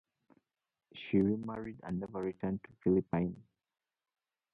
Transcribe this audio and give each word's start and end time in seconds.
She 0.95 1.19
remarried 1.19 1.79
and 1.83 1.99
never 1.99 2.23
returned 2.23 2.61
to 2.63 2.71
the 2.71 2.77
Philippines. 2.83 3.37